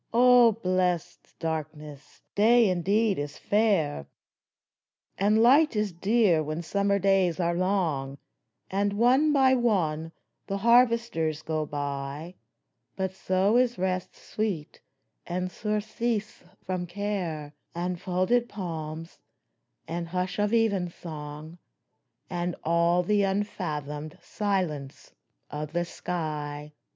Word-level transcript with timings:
O 0.15 0.53
blessed 0.53 1.35
Darkness, 1.37 2.23
Day 2.33 2.67
indeed 2.71 3.19
is 3.19 3.37
fair, 3.37 4.07
And 5.15 5.43
Light 5.43 5.75
is 5.75 5.91
dear 5.91 6.41
when 6.41 6.63
summer 6.63 6.97
days 6.97 7.39
are 7.39 7.53
long, 7.53 8.17
And 8.71 8.93
one 8.93 9.31
by 9.31 9.53
one 9.53 10.11
the 10.47 10.57
harvesters 10.57 11.43
go 11.43 11.67
by; 11.67 12.33
But 12.95 13.13
so 13.13 13.57
is 13.57 13.77
rest 13.77 14.15
sweet, 14.15 14.81
and 15.27 15.51
surcease 15.51 16.43
from 16.65 16.87
care, 16.87 17.53
And 17.75 18.01
folded 18.01 18.49
palms, 18.49 19.19
and 19.87 20.07
hush 20.07 20.39
of 20.39 20.51
evensong, 20.51 21.59
And 22.27 22.55
all 22.63 23.03
the 23.03 23.21
unfathomed 23.21 24.17
silence 24.23 25.13
of 25.51 25.73
the 25.73 25.85
sky 25.85 26.73